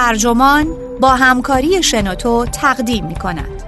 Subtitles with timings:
[0.00, 0.66] ترجمان
[1.00, 3.59] با همکاری شنوتو تقدیم می کند.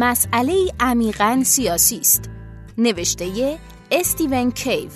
[0.00, 2.30] مسئله عمیقا سیاسی است.
[2.78, 3.58] نوشته
[3.90, 4.90] استیون کیو.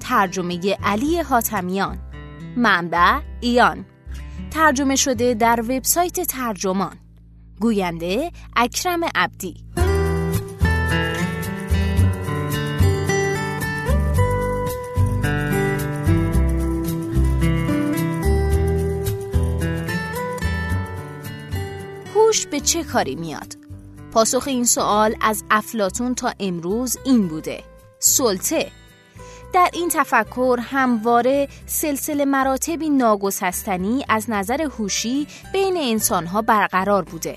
[0.00, 1.98] ترجمه علی حاتمیان.
[2.56, 3.84] منبع ایان.
[4.50, 6.96] ترجمه شده در وبسایت ترجمان.
[7.60, 9.56] گوینده اکرم عبدی.
[22.14, 23.63] هوش به چه کاری میاد؟
[24.14, 27.64] پاسخ این سوال از افلاتون تا امروز این بوده.
[27.98, 28.70] سلطه.
[29.52, 37.36] در این تفکر همواره سلسله مراتبی ناگسستنی از نظر هوشی بین انسانها برقرار بوده.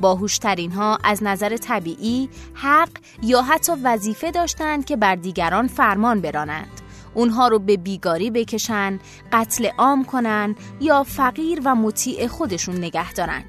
[0.00, 2.90] باهوشترین ها از نظر طبیعی حق
[3.22, 6.80] یا حتی وظیفه داشتند که بر دیگران فرمان برانند.
[7.14, 9.00] اونها رو به بیگاری بکشن،
[9.32, 13.44] قتل عام کنن یا فقیر و مطیع خودشون نگه دارن.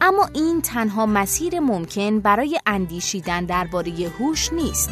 [0.00, 4.90] اما این تنها مسیر ممکن برای اندیشیدن درباره هوش نیست.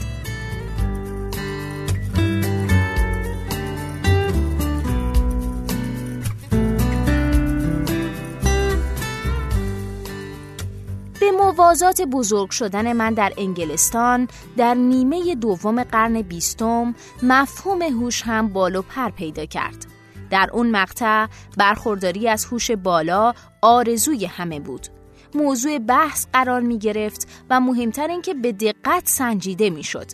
[11.20, 18.48] به موازات بزرگ شدن من در انگلستان در نیمه دوم قرن بیستم مفهوم هوش هم
[18.48, 19.86] بالو پر پیدا کرد.
[20.30, 24.93] در اون مقطع برخورداری از هوش بالا آرزوی همه بود.
[25.36, 30.06] موضوع بحث قرار می گرفت و مهمتر اینکه به دقت سنجیده می شد.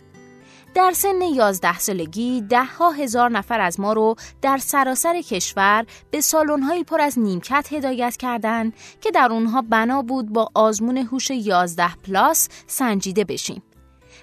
[0.73, 6.21] در سن 11 سالگی ده ها هزار نفر از ما رو در سراسر کشور به
[6.21, 11.95] سالن‌هایی پر از نیمکت هدایت کردند که در اونها بنا بود با آزمون هوش 11
[11.95, 13.61] پلاس سنجیده بشیم.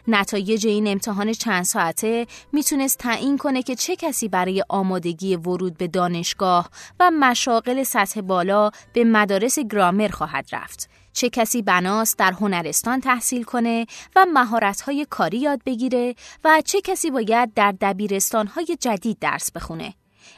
[0.09, 5.89] نتایج این امتحان چند ساعته می‌تونست تعیین کنه که چه کسی برای آمادگی ورود به
[5.89, 6.71] دانشگاه
[7.01, 10.91] و مشاغل سطح بالا به مدارس گرامر خواهد رفت.
[11.13, 16.15] چه کسی بناست در هنرستان تحصیل کنه و مهارت‌های کاری یاد بگیره
[16.45, 19.95] و چه کسی باید در دبیرستان‌های جدید درس بخونه.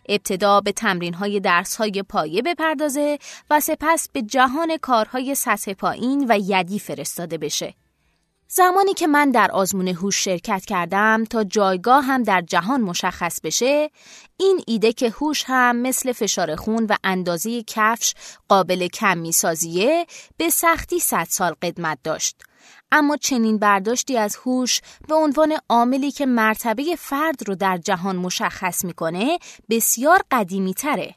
[0.09, 3.19] ابتدا به تمرین های درس های پایه بپردازه
[3.51, 7.75] و سپس به جهان کارهای سطح پایین و یدی فرستاده بشه.
[8.53, 13.91] زمانی که من در آزمون هوش شرکت کردم تا جایگاه هم در جهان مشخص بشه
[14.37, 18.15] این ایده که هوش هم مثل فشار خون و اندازه کفش
[18.49, 20.07] قابل کمی سازیه
[20.37, 22.43] به سختی صد سال قدمت داشت
[22.93, 28.85] اما چنین برداشتی از هوش به عنوان عاملی که مرتبه فرد رو در جهان مشخص
[28.85, 29.39] می‌کنه
[29.71, 31.15] بسیار قدیمی تره.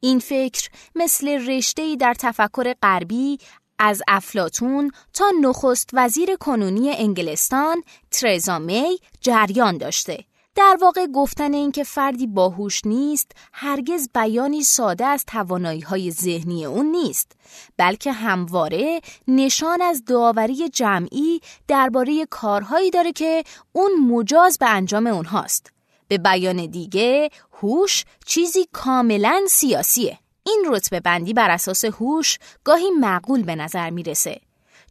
[0.00, 3.38] این فکر مثل رشته‌ای در تفکر غربی
[3.78, 10.24] از افلاتون تا نخست وزیر کنونی انگلستان ترزا می جریان داشته.
[10.54, 16.86] در واقع گفتن اینکه فردی باهوش نیست هرگز بیانی ساده از توانایی های ذهنی اون
[16.86, 17.32] نیست
[17.76, 25.72] بلکه همواره نشان از داوری جمعی درباره کارهایی داره که اون مجاز به انجام اونهاست
[26.08, 33.42] به بیان دیگه هوش چیزی کاملا سیاسیه این رتبه بندی بر اساس هوش گاهی معقول
[33.42, 34.40] به نظر می‌رسه.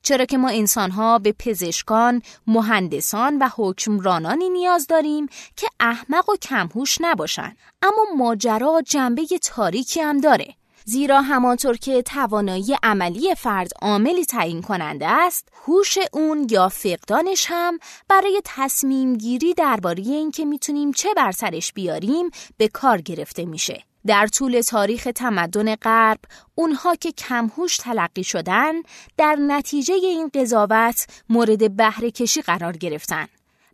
[0.01, 5.27] چرا که ما انسانها به پزشکان، مهندسان و حکمرانانی نیاز داریم
[5.57, 7.55] که احمق و کمهوش نباشن.
[7.81, 10.55] اما ماجرا جنبه تاریکی هم داره.
[10.85, 17.79] زیرا همانطور که توانایی عملی فرد عاملی تعیین کننده است، هوش اون یا فقدانش هم
[18.07, 23.83] برای تصمیم گیری درباره اینکه می‌تونیم چه بر سرش بیاریم به کار گرفته میشه.
[24.07, 26.19] در طول تاریخ تمدن غرب
[26.55, 28.73] اونها که کمهوش تلقی شدن
[29.17, 33.27] در نتیجه این قضاوت مورد بهره کشی قرار گرفتن.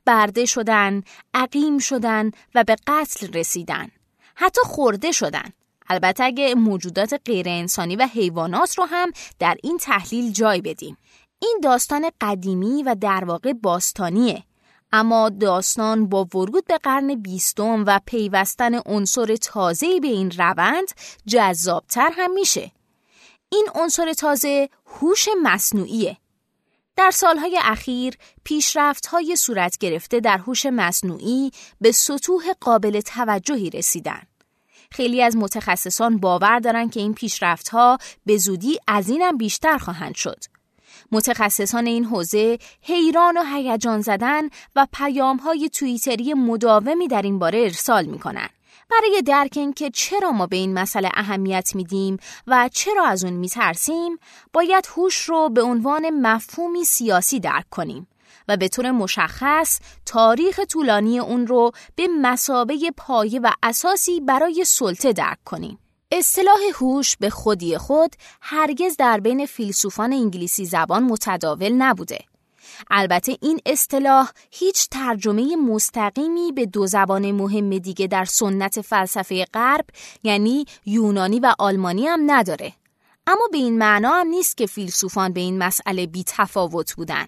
[0.06, 1.04] برده شدن،
[1.34, 3.88] عقیم شدن و به قتل رسیدن.
[4.36, 5.50] حتی خورده شدن.
[5.90, 10.98] البته اگه موجودات غیر انسانی و حیوانات رو هم در این تحلیل جای بدیم.
[11.42, 14.44] این داستان قدیمی و در واقع باستانیه.
[14.92, 20.88] اما داستان با ورود به قرن بیستم و پیوستن عنصر تازه‌ای به این روند
[21.26, 22.72] جذابتر هم میشه.
[23.50, 26.18] این عنصر تازه هوش مصنوعیه.
[26.96, 31.52] در سالهای اخیر پیشرفت‌های صورت گرفته در هوش مصنوعی
[31.82, 34.22] به سطوح قابل توجهی رسیدن.
[34.92, 40.44] خیلی از متخصصان باور دارند که این پیشرفت‌ها به زودی از اینم بیشتر خواهند شد.
[41.12, 47.60] متخصصان این حوزه حیران و هیجان زدن و پیام های توییتری مداومی در این باره
[47.60, 48.50] ارسال می کنن.
[48.92, 52.18] برای درک اینکه چرا ما به این مسئله اهمیت میدیم
[52.48, 54.18] و چرا از اون میترسیم
[54.54, 58.08] باید هوش رو به عنوان مفهومی سیاسی درک کنیم
[58.48, 65.14] و به طور مشخص تاریخ طولانی اون رو به مسابه پایه و اساسی برای سلطه
[65.14, 65.80] درک کنیم.
[66.12, 72.20] اصطلاح هوش به خودی خود هرگز در بین فیلسوفان انگلیسی زبان متداول نبوده.
[72.92, 79.86] البته این اصطلاح هیچ ترجمه مستقیمی به دو زبان مهم دیگه در سنت فلسفه غرب
[80.24, 82.74] یعنی یونانی و آلمانی هم نداره.
[83.28, 87.26] اما به این معنا هم نیست که فیلسوفان به این مسئله بی تفاوت بودن.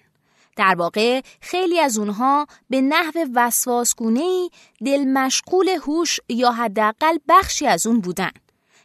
[0.56, 4.48] در واقع خیلی از اونها به نحو وسواسگونه
[4.84, 8.30] دل مشغول هوش یا حداقل بخشی از اون بودن.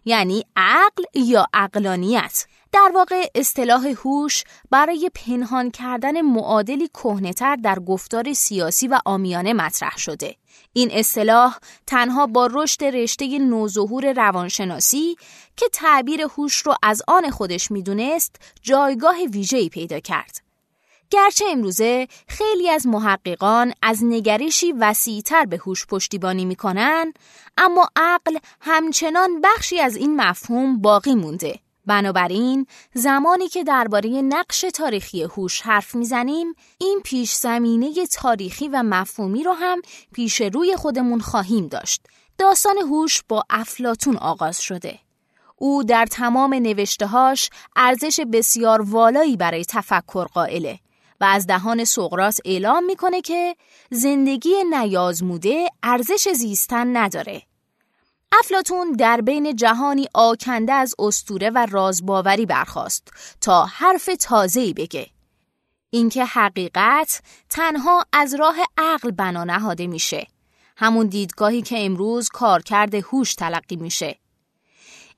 [0.08, 8.34] یعنی عقل یا عقلانیت در واقع اصطلاح هوش برای پنهان کردن معادلی کهنهتر در گفتار
[8.34, 10.36] سیاسی و آمیانه مطرح شده.
[10.74, 11.58] این اصطلاح
[11.88, 15.16] تنها با رشد رشته نوظهور روانشناسی
[15.56, 20.47] که تعبیر هوش رو از آن خودش می‌دونست جایگاه ویژه‌ای پیدا کرد.
[21.10, 27.14] گرچه امروزه خیلی از محققان از نگرشی وسیعتر به هوش پشتیبانی می‌کنن
[27.58, 31.60] اما عقل همچنان بخشی از این مفهوم باقی مونده.
[31.86, 39.44] بنابراین زمانی که درباره نقش تاریخی هوش حرف می‌زنیم این پیش زمینه تاریخی و مفهومی
[39.44, 39.82] رو هم
[40.14, 42.02] پیش روی خودمون خواهیم داشت.
[42.38, 45.00] داستان هوش با افلاتون آغاز شده.
[45.56, 50.80] او در تمام نوشتههاش ارزش بسیار والایی برای تفکر قائله.
[51.22, 53.56] و از دهان سقراط اعلام می‌کنه که
[53.92, 57.42] زندگی نیازموده ارزش زیستن نداره.
[58.32, 65.08] افلاتون در بین جهانی آکنده از استوره و رازباوری برخواست تا حرف تازه‌ای بگه.
[65.90, 70.28] اینکه حقیقت تنها از راه عقل بنا نهاده میشه.
[70.78, 74.20] همون دیدگاهی که امروز کارکرد هوش تلقی میشه.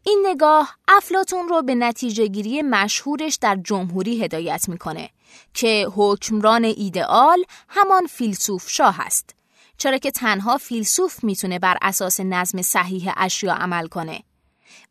[0.04, 5.10] این نگاه افلاتون رو به نتیجه گیری مشهورش در جمهوری هدایت می‌کنه
[5.54, 9.36] که حکمران ایدئال همان فیلسوف شاه است.
[9.78, 14.24] چرا که تنها فیلسوف می‌تونه بر اساس نظم صحیح اشیا عمل کنه.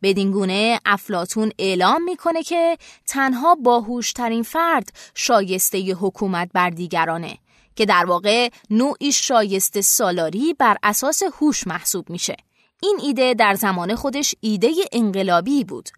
[0.03, 2.77] بدین گونه افلاتون اعلام می‌کنه که
[3.07, 7.37] تنها باهوشترین فرد شایسته حکومت بر دیگرانه
[7.75, 12.35] که در واقع نوعی شایسته سالاری بر اساس هوش محسوب میشه.
[12.81, 15.89] این ایده در زمان خودش ایده انقلابی بود.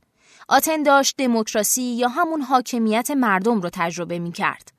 [0.47, 4.71] آتن داشت دموکراسی یا همون حاکمیت مردم رو تجربه می کرد.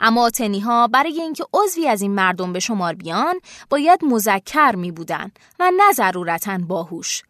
[0.00, 4.92] اما آتنی ها برای اینکه عضوی از این مردم به شمار بیان باید مذکر می
[4.92, 5.30] بودن
[5.60, 7.22] و نه ضرورتا باهوش.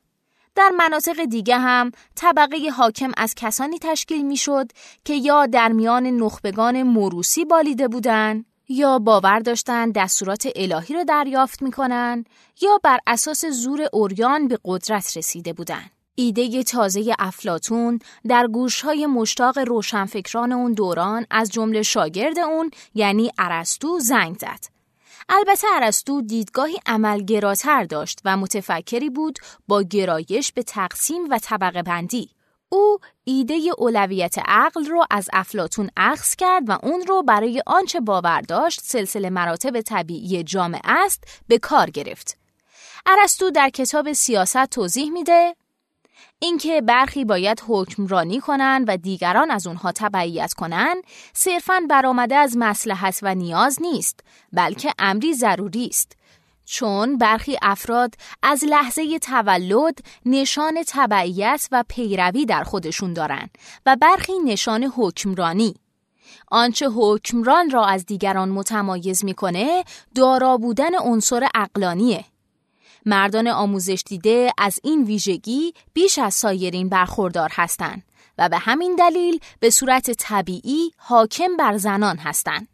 [0.54, 4.72] در مناطق دیگه هم طبقه حاکم از کسانی تشکیل می شد
[5.04, 11.62] که یا در میان نخبگان موروسی بالیده بودند یا باور داشتن دستورات الهی رو دریافت
[11.62, 12.24] می‌کنن
[12.62, 15.82] یا بر اساس زور اوریان به قدرت رسیده بودن.
[16.14, 23.98] ایده تازه افلاتون در گوشهای مشتاق روشنفکران اون دوران از جمله شاگرد اون یعنی ارسطو
[23.98, 24.64] زنگ زد.
[25.28, 29.38] البته ارسطو دیدگاهی عملگراتر داشت و متفکری بود
[29.68, 32.30] با گرایش به تقسیم و طبقه بندی.
[32.68, 32.98] او
[33.30, 38.80] ایده اولویت عقل رو از افلاتون اخذ کرد و اون رو برای آنچه باور داشت
[38.82, 42.36] سلسله مراتب طبیعی جامعه است به کار گرفت.
[43.06, 45.56] ارسطو در کتاب سیاست توضیح میده
[46.38, 53.18] اینکه برخی باید حکمرانی کنند و دیگران از اونها تبعیت کنند صرفاً برآمده از مسلحت
[53.22, 54.20] و نیاز نیست
[54.52, 56.16] بلکه امری ضروری است
[56.72, 64.32] چون برخی افراد از لحظه تولد نشان تبعیت و پیروی در خودشون دارند و برخی
[64.44, 65.74] نشان حکمرانی.
[66.48, 69.84] آنچه حکمران را از دیگران متمایز می‌کنه
[70.14, 72.24] دارا بودن عنصر اقلانیه
[73.06, 78.02] مردان آموزش دیده از این ویژگی بیش از سایرین برخوردار هستند
[78.38, 82.68] و به همین دلیل به صورت طبیعی حاکم بر زنان هستند.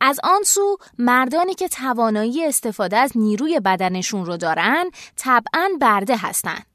[0.00, 6.66] از آن سو مردانی که توانایی استفاده از نیروی بدنشون رو دارن طبعا برده هستند.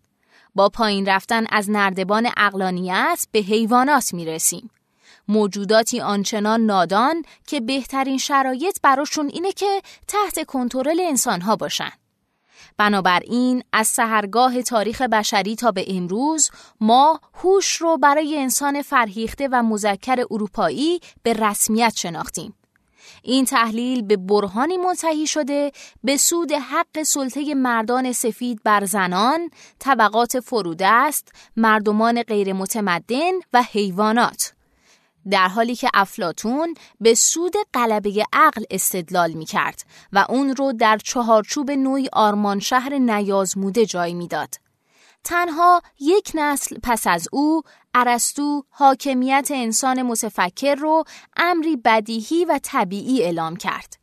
[0.56, 4.70] با پایین رفتن از نردبان اقلانیت به حیوانات می‌رسیم.
[5.28, 11.92] موجوداتی آنچنان نادان که بهترین شرایط براشون اینه که تحت کنترل انسانها باشن.
[12.78, 16.50] بنابراین از سهرگاه تاریخ بشری تا به امروز
[16.82, 22.54] ما هوش رو برای انسان فرهیخته و مذکر اروپایی به رسمیت شناختیم.
[23.26, 25.72] این تحلیل به برهانی منتهی شده
[26.04, 34.54] به سود حق سلطه مردان سفید بر زنان، طبقات فرودست، مردمان غیر متمدن و حیوانات.
[35.30, 39.82] در حالی که افلاتون به سود قلبه عقل استدلال می کرد
[40.14, 44.65] و اون رو در چهارچوب نوعی آرمان شهر نیازموده جای می‌داد.
[45.26, 47.62] تنها یک نسل پس از او
[47.94, 51.04] ارسطو حاکمیت انسان متفکر رو
[51.38, 53.98] امری بدیهی و طبیعی اعلام کرد.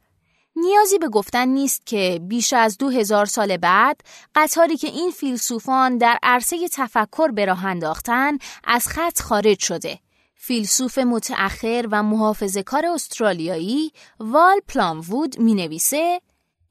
[0.57, 4.00] نیازی به گفتن نیست که بیش از دو هزار سال بعد
[4.35, 9.99] قطاری که این فیلسوفان در عرصه تفکر به راه انداختن از خط خارج شده.
[10.37, 16.21] فیلسوف متأخر و محافظه کار استرالیایی وال پلاموود می نویسه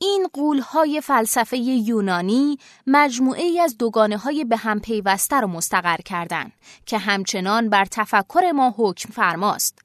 [0.03, 6.51] این قولهای فلسفه یونانی مجموعه ای از دوگانه های به هم پیوسته را مستقر کردند
[6.85, 9.79] که همچنان بر تفکر ما حکم فرماست.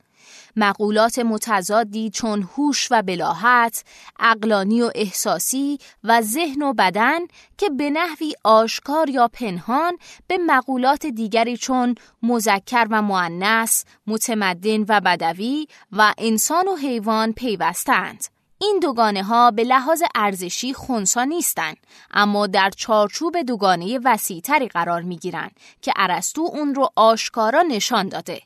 [0.57, 3.85] مقولات متضادی چون هوش و بلاحت،
[4.21, 7.21] اقلانی و احساسی و ذهن و بدن
[7.59, 15.01] که به نحوی آشکار یا پنهان به مقولات دیگری چون مذکر و معنس، متمدن و
[15.01, 18.36] بدوی و انسان و حیوان پیوستند.
[18.59, 21.77] این دوگانه ها به لحاظ ارزشی خونسا نیستند
[22.11, 25.51] اما در چارچوب دوگانه وسیعتری قرار می گیرن
[25.83, 28.43] که ارسطو اون رو آشکارا نشان داده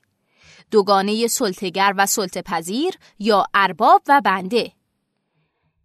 [0.70, 4.72] دوگانه سلطگر و سلطپذیر یا ارباب و بنده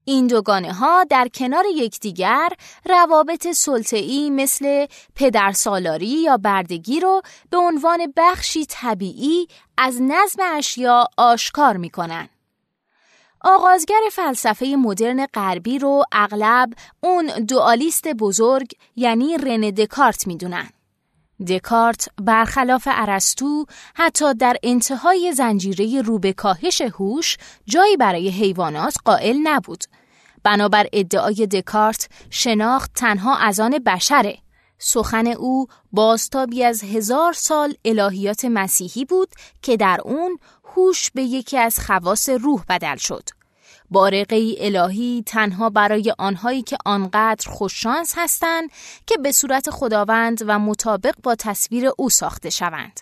[0.06, 2.50] این دوگانه ها در کنار یکدیگر
[2.86, 11.78] روابط سلطه‌ای مثل پدرسالاری یا بردگی رو به عنوان بخشی طبیعی از نظم اشیا آشکار
[11.78, 12.30] می کنن.
[13.42, 16.74] آغازگر فلسفه مدرن غربی رو اغلب
[17.04, 20.70] اون دوالیست بزرگ یعنی رن دکارت می‌دونن.
[21.48, 23.66] دکارت برخلاف ارسطو
[23.96, 29.84] حتی در انتهای زنجیره رو به کاهش هوش جایی برای حیوانات قائل نبود.
[30.44, 34.38] بنابر ادعای دکارت شناخت تنها از آن بشره.
[34.78, 39.30] سخن او بازتابی از هزار سال الهیات مسیحی بود
[39.62, 40.40] که در اون
[40.76, 43.30] هوش به یکی از خواص روح بدل شد.
[43.90, 48.70] بارقه الهی تنها برای آنهایی که آنقدر خوششانس هستند
[49.08, 53.00] که به صورت خداوند و مطابق با تصویر او ساخته شوند.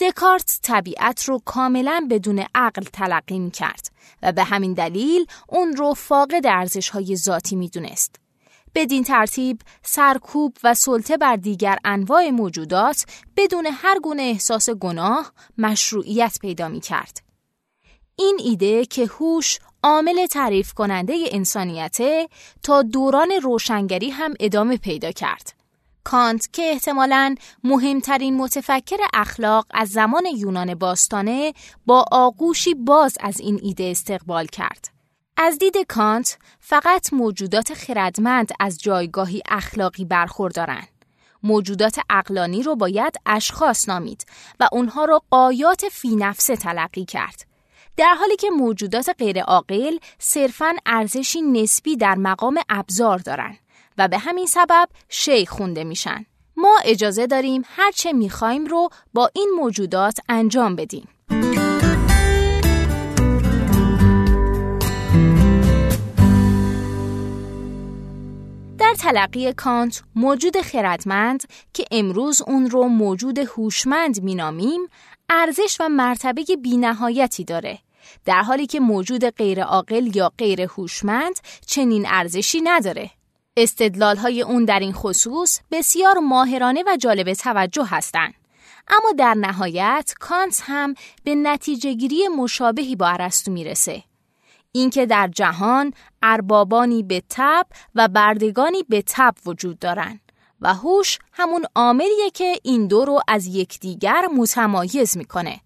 [0.00, 3.86] دکارت طبیعت رو کاملا بدون عقل تلقی می کرد
[4.22, 8.27] و به همین دلیل اون رو فاقد ارزش های ذاتی می دونست.
[8.74, 13.04] بدین ترتیب سرکوب و سلطه بر دیگر انواع موجودات
[13.36, 17.22] بدون هر گونه احساس گناه مشروعیت پیدا می کرد.
[18.16, 22.28] این ایده که هوش عامل تعریف کننده انسانیته
[22.62, 25.58] تا دوران روشنگری هم ادامه پیدا کرد.
[26.04, 27.34] کانت که احتمالاً
[27.64, 31.52] مهمترین متفکر اخلاق از زمان یونان باستانه
[31.86, 34.97] با آغوشی باز از این ایده استقبال کرد.
[35.40, 40.88] از دید کانت فقط موجودات خردمند از جایگاهی اخلاقی برخوردارند.
[41.42, 44.26] موجودات اقلانی رو باید اشخاص نامید
[44.60, 47.46] و اونها رو قایات فی نفسه تلقی کرد.
[47.96, 53.58] در حالی که موجودات غیرعاقل صرفاً ارزشی نسبی در مقام ابزار دارند
[53.98, 56.26] و به همین سبب شی خونده میشن.
[56.56, 61.08] ما اجازه داریم هرچه می‌خوایم رو با این موجودات انجام بدیم.
[68.98, 74.80] تلقی کانت موجود خردمند که امروز اون رو موجود هوشمند مینامیم
[75.28, 77.78] ارزش و مرتبه بینهایتی داره
[78.24, 81.34] در حالی که موجود غیر عاقل یا غیر هوشمند
[81.66, 83.10] چنین ارزشی نداره.
[83.56, 88.34] استدلال های اون در این خصوص بسیار ماهرانه و جالب توجه هستند.
[88.88, 94.02] اما در نهایت کانت هم به نتیجه گیری مشابهی با ارسطو می‌رسه.
[94.78, 95.92] اینکه در جهان
[96.22, 100.20] اربابانی به تب و بردگانی به تب وجود دارند
[100.60, 105.60] و هوش همون عاملیه که این دو رو از یکدیگر متمایز می‌کنه.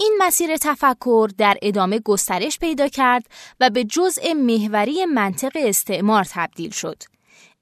[0.00, 3.26] این مسیر تفکر در ادامه گسترش پیدا کرد
[3.60, 7.02] و به جزء محوری منطق استعمار تبدیل شد.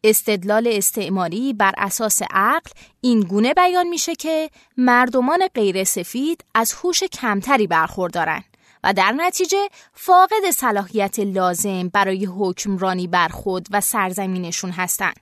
[0.04, 2.70] استدلال استعماری بر اساس عقل
[3.00, 8.53] این گونه بیان میشه که مردمان غیر سفید از هوش کمتری برخوردارند
[8.85, 15.17] و در نتیجه فاقد صلاحیت لازم برای حکمرانی بر خود و سرزمینشون هستند.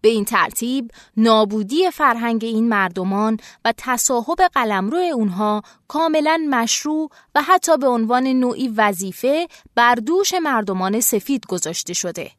[0.00, 7.76] به این ترتیب نابودی فرهنگ این مردمان و تصاحب قلمرو اونها کاملا مشروع و حتی
[7.76, 12.30] به عنوان نوعی وظیفه بر دوش مردمان سفید گذاشته شده.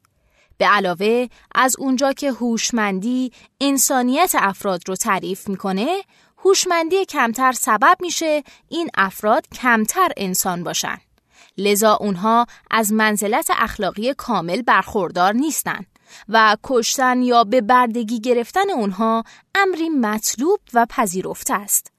[0.57, 6.01] به علاوه از اونجا که هوشمندی انسانیت افراد رو تعریف می‌کنه،
[6.47, 10.97] هوشمندی کمتر سبب میشه این افراد کمتر انسان باشن.
[11.57, 15.85] لذا اونها از منزلت اخلاقی کامل برخوردار نیستند
[16.29, 19.23] و کشتن یا به بردگی گرفتن اونها
[19.55, 21.91] امری مطلوب و پذیرفته است.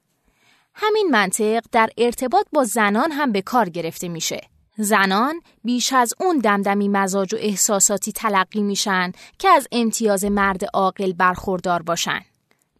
[0.74, 4.40] همین منطق در ارتباط با زنان هم به کار گرفته میشه.
[4.76, 11.12] زنان بیش از اون دمدمی مزاج و احساساتی تلقی میشن که از امتیاز مرد عاقل
[11.12, 12.20] برخوردار باشن.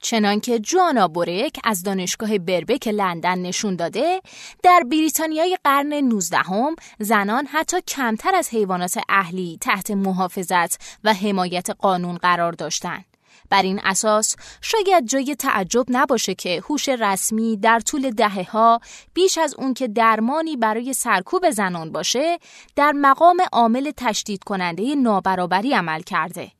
[0.01, 4.21] چنانکه جوانا بورک از دانشگاه بربک لندن نشون داده
[4.63, 11.71] در بریتانیای قرن 19 هم زنان حتی کمتر از حیوانات اهلی تحت محافظت و حمایت
[11.71, 13.05] قانون قرار داشتند.
[13.51, 18.81] بر این اساس شاید جای تعجب نباشه که هوش رسمی در طول دهه ها
[19.15, 22.39] بیش از اون که درمانی برای سرکوب زنان باشه
[22.77, 26.58] در مقام عامل تشدید کننده نابرابری عمل کرده.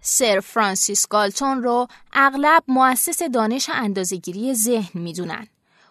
[0.00, 5.46] سر فرانسیس گالتون رو اغلب مؤسس دانش اندازهگیری ذهن می‌دونن.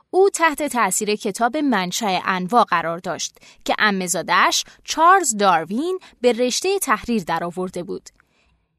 [0.09, 7.23] او تحت تأثیر کتاب منشأ انواع قرار داشت که امزادش چارلز داروین به رشته تحریر
[7.23, 8.09] درآورده بود.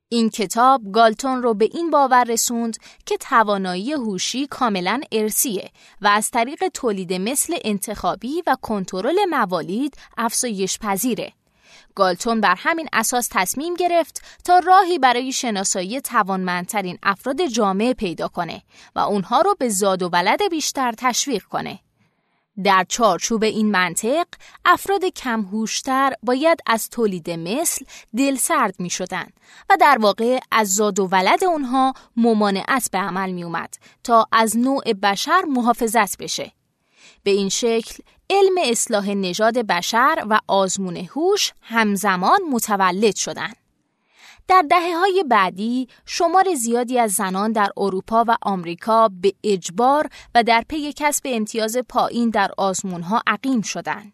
[0.08, 5.70] این کتاب گالتون رو به این باور رسوند که توانایی هوشی کاملا ارسیه
[6.00, 11.32] و از طریق تولید مثل انتخابی و کنترل موالید افزایش پذیره.
[11.98, 18.62] گالتون بر همین اساس تصمیم گرفت تا راهی برای شناسایی توانمندترین افراد جامعه پیدا کنه
[18.94, 21.78] و اونها رو به زاد و ولد بیشتر تشویق کنه.
[22.64, 24.26] در چارچوب این منطق
[24.64, 27.84] افراد کمهوشتر باید از تولید مثل
[28.16, 29.26] دلسرد می شدن
[29.70, 33.74] و در واقع از زاد و ولد اونها ممانعت به عمل می اومد
[34.04, 36.52] تا از نوع بشر محافظت بشه.
[37.28, 37.94] به این شکل
[38.30, 43.56] علم اصلاح نژاد بشر و آزمون هوش همزمان متولد شدند.
[44.48, 50.42] در دهه های بعدی شمار زیادی از زنان در اروپا و آمریکا به اجبار و
[50.42, 54.12] در پی کسب امتیاز پایین در آزمون ها عقیم شدند.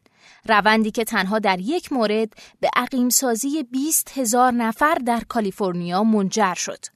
[0.48, 6.54] روندی که تنها در یک مورد به عقیم سازی 20 هزار نفر در کالیفرنیا منجر
[6.54, 6.93] شد.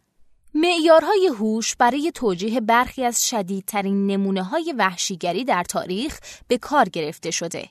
[0.55, 7.31] معیارهای هوش برای توجیه برخی از شدیدترین نمونه های وحشیگری در تاریخ به کار گرفته
[7.31, 7.69] شده.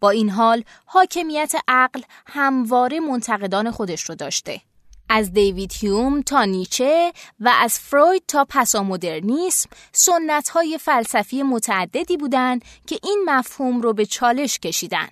[0.00, 4.60] با این حال حاکمیت عقل همواره منتقدان خودش رو داشته.
[5.08, 12.64] از دیوید هیوم تا نیچه و از فروید تا پسامدرنیسم سنت های فلسفی متعددی بودند
[12.86, 15.08] که این مفهوم رو به چالش کشیدن.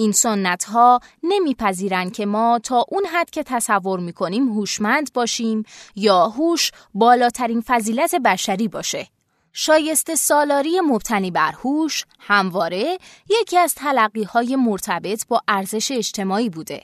[0.00, 6.28] این سنت ها نمیپذیرند که ما تا اون حد که تصور می‌کنیم هوشمند باشیم یا
[6.28, 9.06] هوش بالاترین فضیلت بشری باشه.
[9.52, 16.82] شایسته سالاری مبتنی بر هوش همواره یکی از تلقی های مرتبط با ارزش اجتماعی بوده.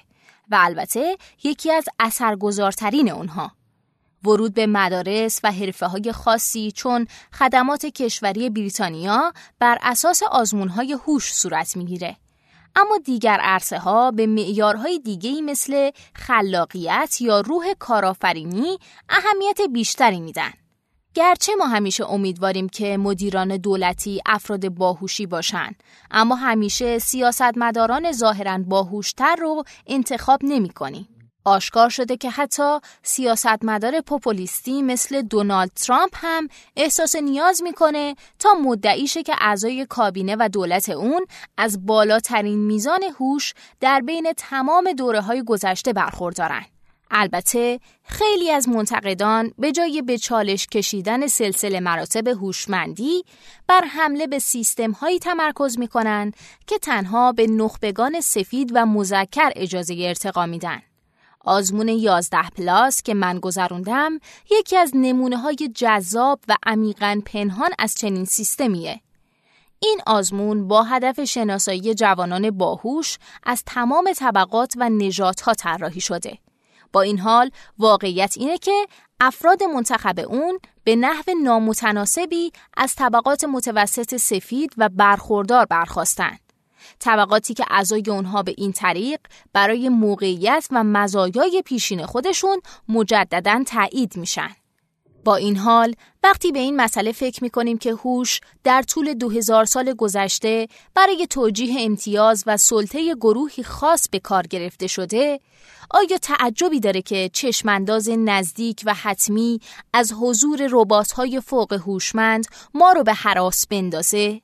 [0.51, 3.53] و البته یکی از اثرگذارترین اونها.
[4.25, 10.93] ورود به مدارس و حرفه های خاصی چون خدمات کشوری بریتانیا بر اساس آزمون های
[11.07, 12.17] هوش صورت می‌گیره.
[12.77, 20.51] اما دیگر عرصه ها به معیارهای دیگهی مثل خلاقیت یا روح کارآفرینی اهمیت بیشتری میدن.
[21.15, 29.37] گرچه ما همیشه امیدواریم که مدیران دولتی افراد باهوشی باشند اما همیشه سیاستمداران ظاهرا باهوشتر
[29.37, 31.16] رو انتخاب نمی کنیم.
[31.47, 39.23] آشکار شده که حتی سیاستمدار پوپولیستی مثل دونالد ترامپ هم احساس نیاز می‌کنه تا مدعیشه
[39.23, 45.43] که اعضای کابینه و دولت اون از بالاترین میزان هوش در بین تمام دوره های
[45.45, 46.65] گذشته برخوردارن.
[47.11, 53.25] البته خیلی از منتقدان به جای به چالش کشیدن سلسله مراتب هوشمندی
[53.67, 59.51] بر حمله به سیستم هایی تمرکز می کنند که تنها به نخبگان سفید و مذکر
[59.57, 60.83] اجازه ارتقا میدن.
[61.47, 64.19] آزمون 11 پلاس که من گذروندم
[64.51, 69.01] یکی از نمونه های جذاب و عمیقا پنهان از چنین سیستمیه.
[69.79, 76.39] این آزمون با هدف شناسایی جوانان باهوش از تمام طبقات و نژادها ها طراحی شده.
[76.93, 78.87] با این حال واقعیت اینه که
[79.21, 86.46] افراد منتخب اون به نحو نامتناسبی از طبقات متوسط سفید و برخوردار برخواستند.
[86.99, 89.21] طبقاتی که اعضای اونها به این طریق
[89.53, 94.51] برای موقعیت و مزایای پیشین خودشون مجددا تایید میشن.
[95.27, 99.31] با این حال وقتی به این مسئله فکر می کنیم که هوش در طول دو
[99.31, 105.41] هزار سال گذشته برای توجیه امتیاز و سلطه گروهی خاص به کار گرفته شده
[105.91, 109.61] آیا تعجبی داره که چشمانداز نزدیک و حتمی
[109.93, 114.41] از حضور ربات‌های فوق هوشمند ما رو به حراس بندازه؟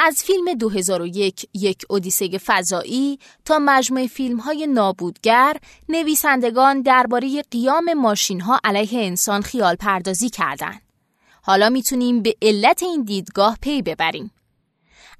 [0.00, 5.56] از فیلم 2001 یک اودیسه فضایی تا مجموعه فیلم های نابودگر
[5.88, 10.82] نویسندگان درباره قیام ماشین ها علیه انسان خیال پردازی کردند.
[11.42, 14.30] حالا می‌تونیم به علت این دیدگاه پی ببریم.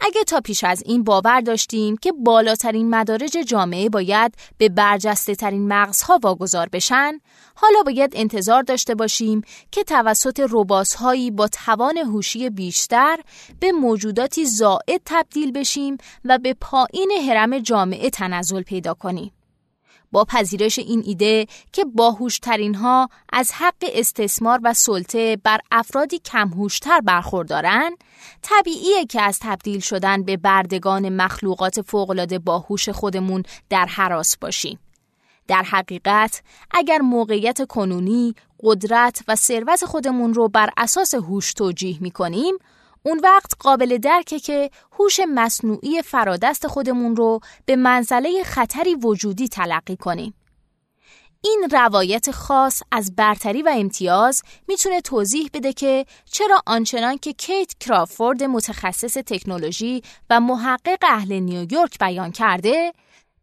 [0.00, 5.68] اگه تا پیش از این باور داشتیم که بالاترین مدارج جامعه باید به برجسته ترین
[5.68, 7.18] مغزها واگذار بشن،
[7.54, 13.18] حالا باید انتظار داشته باشیم که توسط روباسهایی با توان هوشی بیشتر
[13.60, 19.32] به موجوداتی زائد تبدیل بشیم و به پایین حرم جامعه تنزل پیدا کنیم.
[20.12, 27.00] با پذیرش این ایده که باهوشترین ها از حق استثمار و سلطه بر افرادی کمهوشتر
[27.00, 27.90] برخوردارن
[28.42, 34.78] طبیعیه که از تبدیل شدن به بردگان مخلوقات فوقالعاده باهوش خودمون در حراس باشیم.
[35.48, 42.10] در حقیقت اگر موقعیت کنونی قدرت و ثروت خودمون رو بر اساس هوش توجیه می
[42.10, 42.54] کنیم
[43.02, 49.96] اون وقت قابل درکه که هوش مصنوعی فرادست خودمون رو به منزله خطری وجودی تلقی
[49.96, 50.34] کنیم.
[51.44, 57.74] این روایت خاص از برتری و امتیاز می‌تونه توضیح بده که چرا آنچنان که کیت
[57.80, 62.92] کرافورد متخصص تکنولوژی و محقق اهل نیویورک بیان کرده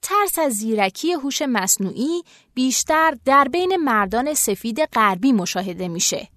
[0.01, 6.27] ترس از زیرکی هوش مصنوعی بیشتر در بین مردان سفید غربی مشاهده میشه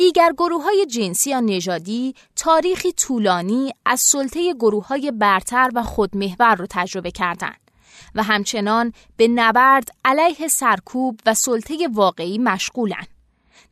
[0.00, 6.54] دیگر گروه های جنسی یا نژادی تاریخی طولانی از سلطه گروه های برتر و خودمحور
[6.54, 7.70] رو تجربه کردند
[8.14, 13.06] و همچنان به نبرد علیه سرکوب و سلطه واقعی مشغولن.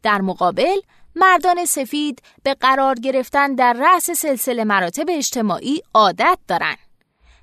[0.02, 0.76] در مقابل
[1.16, 6.78] مردان سفید به قرار گرفتن در رأس سلسله مراتب اجتماعی عادت دارند.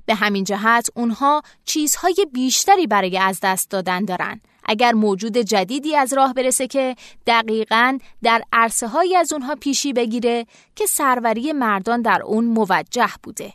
[0.06, 6.14] به همین جهت اونها چیزهای بیشتری برای از دست دادن دارن اگر موجود جدیدی از
[6.14, 6.96] راه برسه که
[7.28, 13.54] دقیقا در عرصه های از اونها پیشی بگیره که سروری مردان در اون موجه بوده.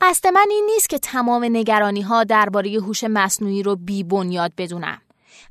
[0.00, 5.00] قصد من این نیست که تمام نگرانی ها درباره هوش مصنوعی رو بی بنیاد بدونم.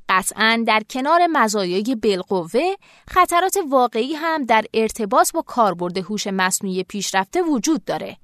[0.10, 2.74] قطعا در کنار مزایای بالقوه
[3.10, 8.18] خطرات واقعی هم در ارتباط با کاربرد هوش مصنوعی پیشرفته وجود داره.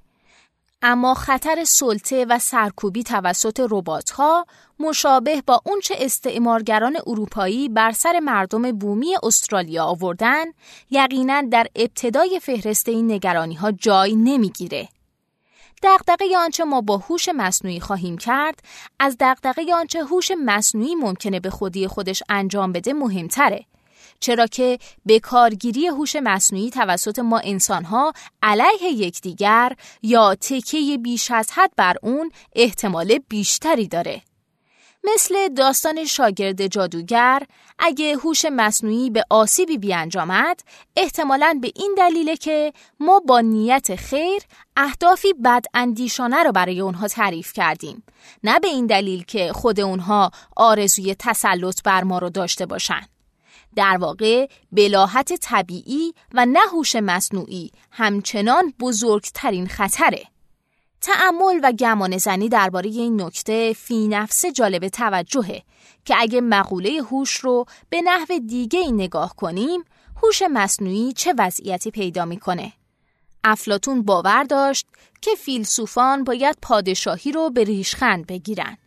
[0.82, 4.46] اما خطر سلطه و سرکوبی توسط ربات‌ها
[4.80, 10.46] مشابه با اونچه استعمارگران اروپایی بر سر مردم بومی استرالیا آوردن
[10.90, 14.90] یقینا در ابتدای فهرست این نگرانی ها جای نمی‌گیره.
[15.84, 18.60] دغدغه آنچه ما با هوش مصنوعی خواهیم کرد
[19.00, 23.66] از دغدغه آنچه هوش مصنوعی ممکنه به خودی خودش انجام بده مهمتره
[24.22, 31.52] چرا که به کارگیری هوش مصنوعی توسط ما انسانها علیه یکدیگر یا تکیه بیش از
[31.52, 34.22] حد بر اون احتمال بیشتری داره.
[35.04, 37.44] مثل داستان شاگرد جادوگر
[37.80, 40.60] اگه هوش مصنوعی به آسیبی بیانجامد
[40.96, 44.42] احتمالاً به این دلیله که ما با نیت خیر
[44.78, 48.04] اهدافی بد اندیشانه رو برای اونها تعریف کردیم
[48.44, 53.02] نه به این دلیل که خود اونها آرزوی تسلط بر ما رو داشته باشن
[53.76, 60.24] در واقع بلاحت طبیعی و نهوش مصنوعی همچنان بزرگترین خطره.
[61.02, 65.62] تعمل و گمان زنی درباره این نکته فی نفس جالب توجهه
[66.06, 69.84] که اگه مقوله هوش رو به نحو دیگه ای نگاه کنیم
[70.24, 72.74] هوش مصنوعی چه وضعیتی پیدا می‌کنه
[73.44, 74.88] افلاتون باور داشت
[75.22, 78.78] که فیلسوفان باید پادشاهی رو به ریشخند بگیرن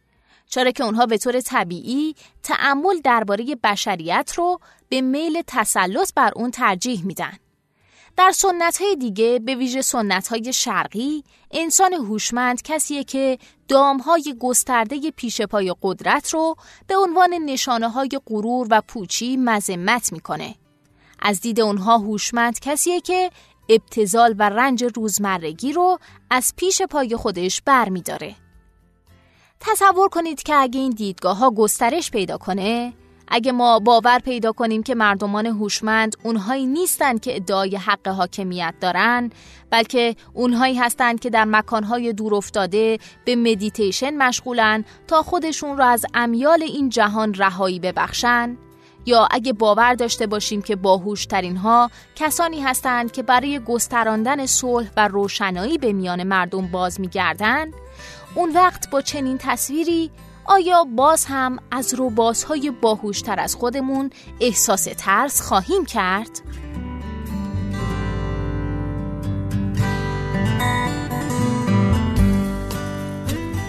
[0.46, 6.50] چرا که اونها به طور طبیعی تعمل درباره بشریت رو به میل تسلط بر اون
[6.50, 7.32] ترجیح میدن.
[8.16, 14.36] در سنت های دیگه به ویژه سنت های شرقی انسان هوشمند کسیه که دام های
[14.40, 20.54] گسترده پیش پای قدرت رو به عنوان نشانه های غرور و پوچی مذمت می‌کنه.
[21.18, 23.30] از دید اونها هوشمند کسیه که
[23.68, 25.98] ابتزال و رنج روزمرگی رو
[26.30, 28.43] از پیش پای خودش بر می داره.
[29.66, 32.92] تصور کنید که اگه این دیدگاه ها گسترش پیدا کنه
[33.28, 39.30] اگه ما باور پیدا کنیم که مردمان هوشمند اونهایی نیستند که ادعای حق حاکمیت دارن
[39.70, 46.06] بلکه اونهایی هستند که در مکانهای دور افتاده به مدیتیشن مشغولن تا خودشون را از
[46.14, 48.56] امیال این جهان رهایی ببخشن.
[49.06, 55.08] یا اگه باور داشته باشیم که باهوشترین ها کسانی هستند که برای گستراندن صلح و
[55.08, 57.74] روشنایی به میان مردم باز میگردند
[58.34, 60.10] اون وقت با چنین تصویری
[60.44, 66.40] آیا باز هم از روباسهای باهوشتر از خودمون احساس ترس خواهیم کرد؟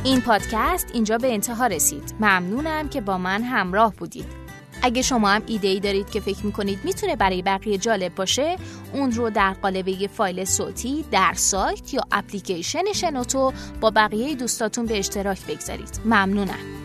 [0.04, 2.16] این پادکست اینجا به انتها رسید.
[2.20, 4.45] ممنونم که با من همراه بودید.
[4.86, 8.56] اگه شما هم ایده ای دارید که فکر می‌کنید می‌تونه برای بقیه جالب باشه
[8.94, 15.00] اون رو در قالب فایل صوتی در سایت یا اپلیکیشن شنوتو با بقیه دوستاتون به
[15.00, 16.00] اشتراک بگذارید.
[16.06, 16.85] ممنونم.